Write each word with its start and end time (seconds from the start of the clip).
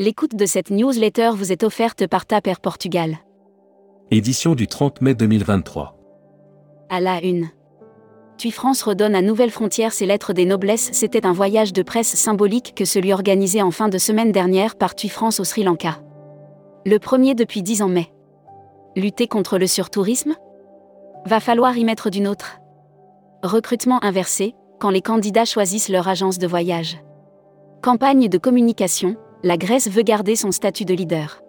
L'écoute 0.00 0.34
de 0.34 0.46
cette 0.46 0.70
newsletter 0.70 1.32
vous 1.34 1.52
est 1.52 1.62
offerte 1.62 2.06
par 2.06 2.24
Taper 2.24 2.54
Portugal. 2.62 3.18
Édition 4.10 4.54
du 4.54 4.66
30 4.66 5.02
mai 5.02 5.14
2023. 5.14 5.94
À 6.88 7.00
la 7.00 7.22
une. 7.22 7.50
TUI 8.38 8.50
France 8.50 8.82
redonne 8.82 9.14
à 9.14 9.20
Nouvelle 9.20 9.50
Frontière 9.50 9.92
ses 9.92 10.06
lettres 10.06 10.32
des 10.32 10.46
noblesses. 10.46 10.88
C'était 10.94 11.26
un 11.26 11.34
voyage 11.34 11.74
de 11.74 11.82
presse 11.82 12.14
symbolique 12.14 12.72
que 12.74 12.86
celui 12.86 13.12
organisé 13.12 13.60
en 13.60 13.70
fin 13.70 13.90
de 13.90 13.98
semaine 13.98 14.32
dernière 14.32 14.76
par 14.76 14.94
TUI 14.94 15.10
France 15.10 15.38
au 15.38 15.44
Sri 15.44 15.64
Lanka. 15.64 15.98
Le 16.86 16.98
premier 16.98 17.34
depuis 17.34 17.62
dix 17.62 17.82
ans 17.82 17.88
mai. 17.88 18.10
Lutter 18.96 19.26
contre 19.26 19.58
le 19.58 19.66
surtourisme? 19.66 20.34
Va 21.26 21.40
falloir 21.40 21.76
y 21.76 21.84
mettre 21.84 22.08
d'une 22.08 22.26
autre. 22.26 22.56
Recrutement 23.42 24.02
inversé, 24.02 24.54
quand 24.78 24.88
les 24.88 25.02
candidats 25.02 25.44
choisissent 25.44 25.90
leur 25.90 26.08
agence 26.08 26.38
de 26.38 26.46
voyage. 26.46 26.96
Campagne 27.82 28.30
de 28.30 28.38
communication, 28.38 29.18
la 29.42 29.56
Grèce 29.56 29.88
veut 29.88 30.02
garder 30.02 30.36
son 30.36 30.52
statut 30.52 30.84
de 30.84 30.94
leader. 30.94 31.42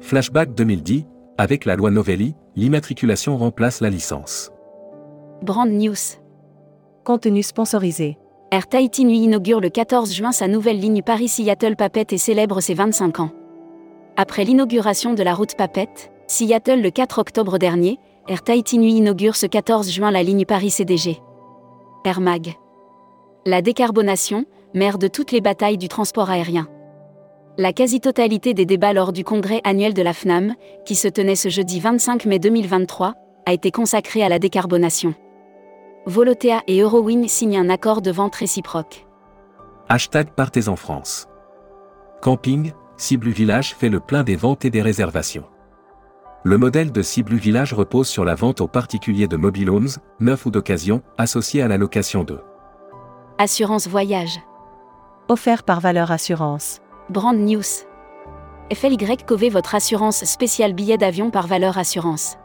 Flashback 0.00 0.54
2010, 0.54 1.04
avec 1.36 1.64
la 1.64 1.74
loi 1.74 1.90
Novelli, 1.90 2.34
l'immatriculation 2.54 3.36
remplace 3.36 3.80
la 3.80 3.90
licence. 3.90 4.52
Brand 5.42 5.68
News. 5.68 6.20
Contenu 7.04 7.42
sponsorisé. 7.42 8.18
Air 8.50 8.68
Tahiti 8.68 9.04
Nui 9.04 9.18
inaugure 9.18 9.60
le 9.60 9.68
14 9.68 10.14
juin 10.14 10.32
sa 10.32 10.48
nouvelle 10.48 10.78
ligne 10.78 11.02
Paris-Seattle 11.02 11.76
Papette 11.76 12.12
et 12.12 12.18
célèbre 12.18 12.60
ses 12.60 12.74
25 12.74 13.20
ans. 13.20 13.30
Après 14.16 14.44
l'inauguration 14.44 15.14
de 15.14 15.22
la 15.22 15.34
route 15.34 15.56
Papette, 15.56 16.12
Seattle 16.28 16.80
le 16.80 16.90
4 16.90 17.18
octobre 17.18 17.58
dernier, 17.58 17.98
Air 18.28 18.42
Tahiti 18.42 18.78
Nui 18.78 18.92
inaugure 18.92 19.36
ce 19.36 19.46
14 19.46 19.90
juin 19.90 20.10
la 20.10 20.22
ligne 20.22 20.44
Paris-CDG. 20.44 21.20
Air 22.04 22.20
Mag. 22.20 22.54
La 23.44 23.60
décarbonation, 23.60 24.44
mère 24.72 24.98
de 24.98 25.08
toutes 25.08 25.32
les 25.32 25.40
batailles 25.40 25.78
du 25.78 25.88
transport 25.88 26.30
aérien 26.30 26.68
la 27.58 27.72
quasi-totalité 27.72 28.54
des 28.54 28.64
débats 28.66 28.92
lors 28.92 29.12
du 29.12 29.24
congrès 29.24 29.60
annuel 29.64 29.92
de 29.92 30.00
la 30.00 30.12
FNAM, 30.12 30.54
qui 30.84 30.94
se 30.94 31.08
tenait 31.08 31.34
ce 31.34 31.48
jeudi 31.48 31.80
25 31.80 32.24
mai 32.24 32.38
2023, 32.38 33.14
a 33.46 33.52
été 33.52 33.72
consacrée 33.72 34.22
à 34.22 34.28
la 34.28 34.38
décarbonation. 34.38 35.12
Volotea 36.06 36.62
et 36.68 36.80
Eurowing 36.80 37.26
signent 37.26 37.58
un 37.58 37.68
accord 37.68 38.00
de 38.00 38.12
vente 38.12 38.36
réciproque. 38.36 39.06
Hashtag 39.88 40.30
Partez 40.36 40.68
en 40.68 40.76
France. 40.76 41.26
Camping, 42.22 42.72
Ciblu 42.96 43.32
Village 43.32 43.74
fait 43.74 43.88
le 43.88 43.98
plein 43.98 44.22
des 44.22 44.36
ventes 44.36 44.64
et 44.64 44.70
des 44.70 44.82
réservations. 44.82 45.44
Le 46.44 46.58
modèle 46.58 46.92
de 46.92 47.02
Ciblu 47.02 47.38
Village 47.38 47.72
repose 47.72 48.06
sur 48.06 48.24
la 48.24 48.36
vente 48.36 48.60
aux 48.60 48.68
particuliers 48.68 49.26
de 49.26 49.36
mobile 49.36 49.68
homes, 49.68 49.88
neufs 50.20 50.46
ou 50.46 50.52
d'occasion, 50.52 51.02
associés 51.18 51.62
à 51.62 51.68
la 51.68 51.76
location 51.76 52.22
de 52.22 52.38
Assurance 53.38 53.88
voyage. 53.88 54.38
Offert 55.28 55.64
par 55.64 55.80
Valeur 55.80 56.12
Assurance. 56.12 56.80
Brand 57.10 57.38
News. 57.38 57.62
FLY 58.70 58.98
votre 59.48 59.74
assurance 59.74 60.26
spéciale 60.26 60.74
billet 60.74 60.98
d'avion 60.98 61.30
par 61.30 61.46
Valeur 61.46 61.78
Assurance. 61.78 62.36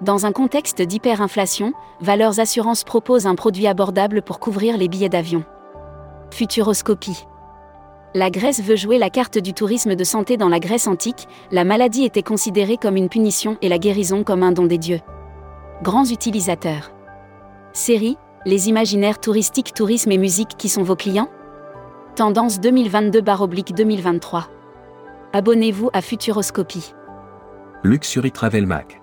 Dans 0.00 0.26
un 0.26 0.30
contexte 0.30 0.80
d'hyperinflation, 0.80 1.72
Valeurs 2.00 2.38
Assurance 2.38 2.84
propose 2.84 3.26
un 3.26 3.34
produit 3.34 3.66
abordable 3.66 4.22
pour 4.22 4.38
couvrir 4.38 4.76
les 4.76 4.86
billets 4.86 5.08
d'avion. 5.08 5.42
Futuroscopie. 6.30 7.26
La 8.14 8.30
Grèce 8.30 8.62
veut 8.62 8.76
jouer 8.76 8.96
la 8.96 9.10
carte 9.10 9.38
du 9.38 9.54
tourisme 9.54 9.96
de 9.96 10.04
santé 10.04 10.36
dans 10.36 10.48
la 10.48 10.60
Grèce 10.60 10.86
antique, 10.86 11.26
la 11.50 11.64
maladie 11.64 12.04
était 12.04 12.22
considérée 12.22 12.76
comme 12.76 12.96
une 12.96 13.08
punition 13.08 13.58
et 13.60 13.68
la 13.68 13.78
guérison 13.78 14.22
comme 14.22 14.44
un 14.44 14.52
don 14.52 14.66
des 14.66 14.78
dieux. 14.78 15.00
Grands 15.82 16.06
utilisateurs. 16.06 16.92
Série, 17.72 18.18
les 18.46 18.68
imaginaires 18.68 19.18
touristiques, 19.18 19.74
tourisme 19.74 20.12
et 20.12 20.18
musique 20.18 20.56
qui 20.56 20.68
sont 20.68 20.84
vos 20.84 20.94
clients? 20.94 21.28
Tendance 22.16 22.60
2022-2023. 22.60 24.44
Abonnez-vous 25.32 25.90
à 25.92 26.02
Futuroscopie. 26.02 26.92
Luxury 27.84 28.32
Travel 28.32 28.66
Mag. 28.66 29.00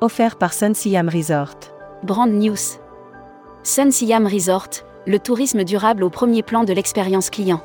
Offert 0.00 0.36
par 0.36 0.52
Sun 0.52 0.74
Siam 0.74 1.08
Resort. 1.08 1.56
Brand 2.02 2.30
News. 2.30 2.56
Sun 3.62 3.90
Siam 3.92 4.26
Resort, 4.26 4.70
le 5.06 5.18
tourisme 5.18 5.62
durable 5.62 6.02
au 6.04 6.10
premier 6.10 6.42
plan 6.42 6.64
de 6.64 6.72
l'expérience 6.72 7.30
client. 7.30 7.60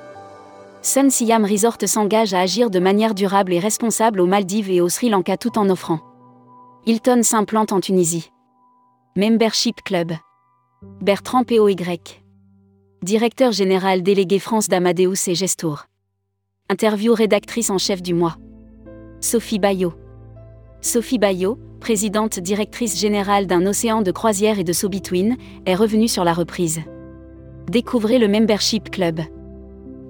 Sun 0.81 1.09
Siam 1.09 1.45
Resort 1.45 1.77
s'engage 1.85 2.33
à 2.33 2.41
agir 2.41 2.69
de 2.69 2.79
manière 2.79 3.15
durable 3.15 3.53
et 3.53 3.59
responsable 3.59 4.19
aux 4.19 4.27
Maldives 4.27 4.69
et 4.69 4.81
au 4.81 4.89
Sri 4.89 5.09
Lanka 5.09 5.37
tout 5.37 5.57
en 5.57 5.69
offrant. 5.69 5.99
Hilton 6.85 7.23
s'implante 7.23 7.71
en 7.71 7.79
Tunisie. 7.79 8.31
Membership 9.15 9.81
Club. 9.83 10.11
Bertrand 11.01 11.43
POY 11.43 11.75
directeur 13.03 13.51
général 13.51 14.03
délégué 14.03 14.37
France 14.37 14.67
d'Amadeus 14.67 15.27
et 15.27 15.33
Gestour. 15.33 15.85
Interview 16.69 17.15
rédactrice 17.15 17.71
en 17.71 17.79
chef 17.79 18.03
du 18.03 18.13
mois. 18.13 18.37
Sophie 19.21 19.57
Bayot. 19.57 19.93
Sophie 20.81 21.17
Bayot, 21.17 21.57
présidente 21.79 22.39
directrice 22.39 22.99
générale 22.99 23.47
d'un 23.47 23.65
océan 23.65 24.03
de 24.03 24.11
croisière 24.11 24.59
et 24.59 24.63
de 24.63 24.71
So-Between, 24.71 25.35
est 25.65 25.73
revenue 25.73 26.07
sur 26.07 26.23
la 26.23 26.33
reprise. 26.33 26.81
Découvrez 27.71 28.19
le 28.19 28.27
Membership 28.27 28.91
Club. 28.91 29.19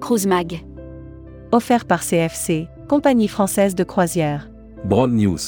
Cruise 0.02 0.26
Mag. 0.26 0.62
Offert 1.50 1.86
par 1.86 2.02
CFC, 2.02 2.68
compagnie 2.90 3.28
française 3.28 3.74
de 3.74 3.84
croisière. 3.84 4.50
Broad 4.84 5.12
News. 5.12 5.38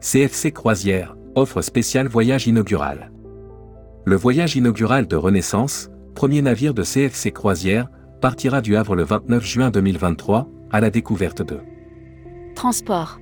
CFC 0.00 0.52
Croisière, 0.52 1.16
offre 1.34 1.60
spéciale 1.60 2.08
voyage 2.08 2.46
inaugural. 2.46 3.12
Le 4.06 4.16
voyage 4.16 4.56
inaugural 4.56 5.06
de 5.06 5.16
Renaissance, 5.16 5.90
premier 6.14 6.42
navire 6.42 6.74
de 6.74 6.82
CFC 6.82 7.32
Croisière, 7.32 7.88
partira 8.20 8.60
du 8.60 8.76
Havre 8.76 8.94
le 8.94 9.04
29 9.04 9.44
juin 9.44 9.70
2023, 9.70 10.48
à 10.70 10.80
la 10.80 10.90
découverte 10.90 11.42
de 11.42 11.58
Transport. 12.54 13.18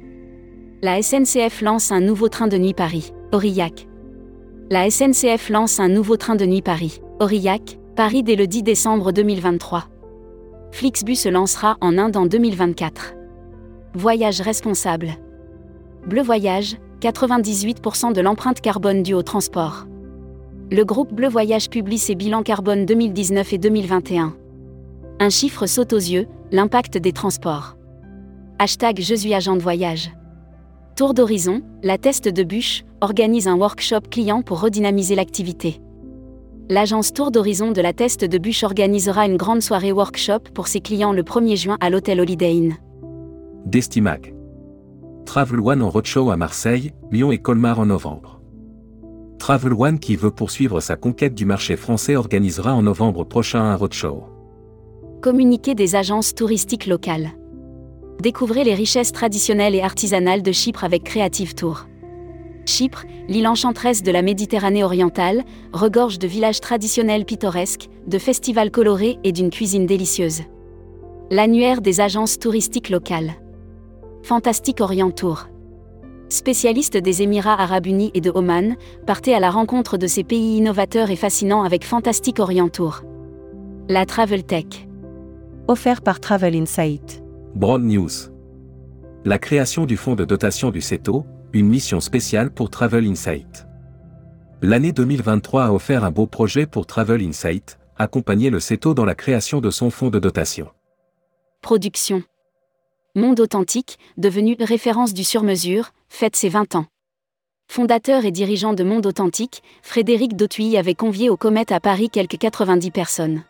La 0.82 1.00
SNCF 1.02 1.60
lance 1.60 1.92
un 1.92 2.00
nouveau 2.00 2.28
train 2.28 2.48
de 2.48 2.56
nuit 2.56 2.74
Paris, 2.74 3.12
Aurillac. 3.32 3.88
La 4.70 4.90
SNCF 4.90 5.48
lance 5.50 5.80
un 5.80 5.88
nouveau 5.88 6.16
train 6.16 6.36
de 6.36 6.44
nuit 6.44 6.62
Paris, 6.62 7.00
Aurillac, 7.20 7.78
Paris 7.96 8.22
dès 8.22 8.36
le 8.36 8.46
10 8.46 8.62
décembre 8.62 9.12
2023. 9.12 9.84
Flixbus 10.72 11.16
se 11.16 11.28
lancera 11.28 11.76
en 11.80 11.98
Inde 11.98 12.16
en 12.16 12.26
2024. 12.26 13.14
Voyage 13.94 14.40
responsable. 14.40 15.12
Bleu 16.06 16.22
Voyage, 16.22 16.76
98% 17.00 18.12
de 18.12 18.20
l'empreinte 18.20 18.60
carbone 18.60 19.02
due 19.02 19.14
au 19.14 19.22
transport 19.22 19.86
le 20.70 20.84
groupe 20.84 21.14
Bleu 21.14 21.28
Voyage 21.28 21.70
publie 21.70 21.96
ses 21.98 22.14
bilans 22.14 22.42
carbone 22.42 22.84
2019 22.84 23.54
et 23.54 23.58
2021. 23.58 24.34
Un 25.18 25.30
chiffre 25.30 25.66
saute 25.66 25.94
aux 25.94 25.96
yeux, 25.96 26.26
l'impact 26.52 26.98
des 26.98 27.12
transports. 27.12 27.76
Hashtag 28.58 29.00
Je 29.00 29.14
suis 29.14 29.32
agent 29.32 29.56
de 29.56 29.62
voyage. 29.62 30.10
Tour 30.94 31.14
d'horizon, 31.14 31.62
la 31.82 31.96
Teste 31.96 32.28
de 32.28 32.42
Bûche, 32.42 32.84
organise 33.00 33.48
un 33.48 33.56
workshop 33.56 34.02
client 34.10 34.42
pour 34.42 34.60
redynamiser 34.60 35.14
l'activité. 35.14 35.80
L'agence 36.68 37.14
Tour 37.14 37.30
d'horizon 37.30 37.70
de 37.70 37.80
la 37.80 37.94
Teste 37.94 38.24
de 38.26 38.36
Bûche 38.36 38.62
organisera 38.62 39.24
une 39.24 39.38
grande 39.38 39.62
soirée 39.62 39.92
workshop 39.92 40.40
pour 40.52 40.68
ses 40.68 40.80
clients 40.80 41.12
le 41.12 41.22
1er 41.22 41.56
juin 41.56 41.76
à 41.80 41.88
l'hôtel 41.88 42.20
Holiday 42.20 42.52
Inn. 42.52 42.76
Destimac. 43.64 44.34
Travel 45.24 45.60
One 45.60 45.82
en 45.82 45.88
roadshow 45.88 46.30
à 46.30 46.36
Marseille, 46.36 46.92
Lyon 47.10 47.32
et 47.32 47.38
Colmar 47.38 47.80
en 47.80 47.86
novembre. 47.86 48.37
Travel 49.38 49.72
One 49.72 49.98
qui 49.98 50.16
veut 50.16 50.30
poursuivre 50.30 50.80
sa 50.80 50.96
conquête 50.96 51.34
du 51.34 51.46
marché 51.46 51.76
français 51.76 52.16
organisera 52.16 52.74
en 52.74 52.82
novembre 52.82 53.24
prochain 53.24 53.62
un 53.62 53.76
roadshow. 53.76 54.24
Communiquer 55.22 55.74
des 55.74 55.96
agences 55.96 56.34
touristiques 56.34 56.86
locales. 56.86 57.30
Découvrez 58.20 58.64
les 58.64 58.74
richesses 58.74 59.12
traditionnelles 59.12 59.74
et 59.74 59.80
artisanales 59.80 60.42
de 60.42 60.52
Chypre 60.52 60.84
avec 60.84 61.04
Creative 61.04 61.54
Tour. 61.54 61.86
Chypre, 62.66 63.04
l'île 63.28 63.48
enchanteresse 63.48 64.02
de 64.02 64.10
la 64.10 64.22
Méditerranée 64.22 64.84
orientale, 64.84 65.44
regorge 65.72 66.18
de 66.18 66.26
villages 66.26 66.60
traditionnels 66.60 67.24
pittoresques, 67.24 67.88
de 68.06 68.18
festivals 68.18 68.70
colorés 68.70 69.18
et 69.24 69.32
d'une 69.32 69.50
cuisine 69.50 69.86
délicieuse. 69.86 70.42
L'annuaire 71.30 71.80
des 71.80 72.00
agences 72.00 72.38
touristiques 72.38 72.90
locales. 72.90 73.32
Fantastique 74.22 74.80
Orient 74.80 75.10
Tour 75.10 75.46
spécialiste 76.28 76.96
des 76.96 77.22
Émirats 77.22 77.60
arabes 77.60 77.86
unis 77.86 78.10
et 78.14 78.20
de 78.20 78.30
Oman, 78.34 78.76
partez 79.06 79.34
à 79.34 79.40
la 79.40 79.50
rencontre 79.50 79.96
de 79.96 80.06
ces 80.06 80.24
pays 80.24 80.56
innovateurs 80.56 81.10
et 81.10 81.16
fascinants 81.16 81.62
avec 81.62 81.84
Fantastic 81.84 82.38
Orient 82.38 82.68
Tour. 82.68 83.02
La 83.88 84.06
Travel 84.06 84.44
Tech. 84.44 84.66
Offert 85.66 86.02
par 86.02 86.20
Travel 86.20 86.54
Insight. 86.54 87.22
Broad 87.54 87.82
News. 87.82 88.10
La 89.24 89.38
création 89.38 89.84
du 89.86 89.96
fonds 89.96 90.14
de 90.14 90.24
dotation 90.24 90.70
du 90.70 90.80
CETO, 90.80 91.26
une 91.52 91.68
mission 91.68 92.00
spéciale 92.00 92.50
pour 92.50 92.70
Travel 92.70 93.06
Insight. 93.06 93.66
L'année 94.60 94.92
2023 94.92 95.64
a 95.64 95.72
offert 95.72 96.04
un 96.04 96.10
beau 96.10 96.26
projet 96.26 96.66
pour 96.66 96.86
Travel 96.86 97.22
Insight, 97.22 97.78
accompagner 97.96 98.50
le 98.50 98.60
CETO 98.60 98.94
dans 98.94 99.04
la 99.04 99.14
création 99.14 99.60
de 99.60 99.70
son 99.70 99.90
fonds 99.90 100.10
de 100.10 100.18
dotation. 100.18 100.68
Production. 101.62 102.22
Monde 103.18 103.40
Authentique, 103.40 103.98
devenu 104.16 104.56
référence 104.60 105.12
du 105.12 105.24
sur-mesure, 105.24 105.90
fête 106.08 106.36
ses 106.36 106.48
20 106.48 106.76
ans. 106.76 106.84
Fondateur 107.66 108.24
et 108.24 108.30
dirigeant 108.30 108.74
de 108.74 108.84
Monde 108.84 109.06
Authentique, 109.06 109.64
Frédéric 109.82 110.36
Dautuy 110.36 110.76
avait 110.76 110.94
convié 110.94 111.28
au 111.28 111.36
Comet 111.36 111.72
à 111.72 111.80
Paris 111.80 112.10
quelques 112.10 112.38
90 112.38 112.92
personnes. 112.92 113.42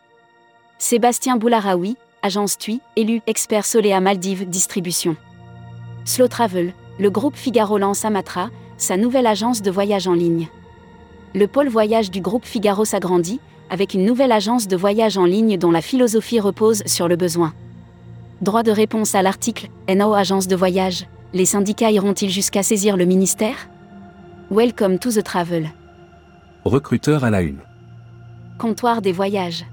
Sébastien 0.78 1.36
Boularaoui, 1.36 1.98
Agence 2.22 2.56
TUI, 2.56 2.80
élu 2.96 3.20
expert 3.26 3.66
Solea 3.66 4.00
Maldives 4.00 4.48
Distribution. 4.48 5.16
Slow 6.06 6.28
Travel, 6.28 6.72
le 6.98 7.10
groupe 7.10 7.36
Figaro 7.36 7.76
lance 7.76 8.06
Amatra, 8.06 8.48
sa 8.78 8.96
nouvelle 8.96 9.26
agence 9.26 9.60
de 9.60 9.70
voyage 9.70 10.08
en 10.08 10.14
ligne. 10.14 10.48
Le 11.34 11.46
pôle 11.46 11.68
voyage 11.68 12.10
du 12.10 12.22
groupe 12.22 12.46
Figaro 12.46 12.86
s'agrandit, 12.86 13.38
avec 13.68 13.92
une 13.92 14.06
nouvelle 14.06 14.32
agence 14.32 14.66
de 14.66 14.78
voyage 14.78 15.18
en 15.18 15.26
ligne 15.26 15.58
dont 15.58 15.70
la 15.70 15.82
philosophie 15.82 16.40
repose 16.40 16.82
sur 16.86 17.06
le 17.06 17.16
besoin. 17.16 17.52
Droit 18.40 18.62
de 18.62 18.70
réponse 18.70 19.16
à 19.16 19.22
l'article 19.22 19.68
NO 19.88 20.14
Agence 20.14 20.46
de 20.46 20.54
voyage. 20.54 21.06
Les 21.34 21.44
syndicats 21.44 21.90
iront-ils 21.90 22.30
jusqu'à 22.30 22.62
saisir 22.62 22.96
le 22.96 23.04
ministère? 23.04 23.68
Welcome 24.48 25.00
to 25.00 25.10
the 25.10 25.24
travel. 25.24 25.68
Recruteur 26.64 27.24
à 27.24 27.30
la 27.30 27.42
une. 27.42 27.58
Comptoir 28.56 29.02
des 29.02 29.10
voyages. 29.10 29.66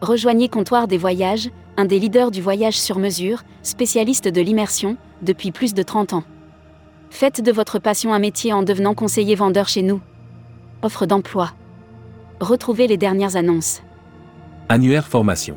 Rejoignez 0.00 0.48
Comptoir 0.48 0.86
des 0.86 0.98
voyages, 0.98 1.50
un 1.76 1.84
des 1.84 1.98
leaders 1.98 2.30
du 2.30 2.40
voyage 2.40 2.78
sur 2.78 3.00
mesure, 3.00 3.42
spécialiste 3.62 4.28
de 4.28 4.40
l'immersion, 4.40 4.96
depuis 5.22 5.50
plus 5.50 5.74
de 5.74 5.82
30 5.82 6.12
ans. 6.12 6.24
Faites 7.10 7.42
de 7.42 7.50
votre 7.50 7.80
passion 7.80 8.14
un 8.14 8.20
métier 8.20 8.52
en 8.52 8.62
devenant 8.62 8.94
conseiller 8.94 9.34
vendeur 9.34 9.66
chez 9.66 9.82
nous. 9.82 10.00
Offre 10.82 11.06
d'emploi. 11.06 11.50
Retrouvez 12.40 12.86
les 12.86 12.96
dernières 12.96 13.34
annonces. 13.34 13.82
Annuaire 14.68 15.08
formation. 15.08 15.56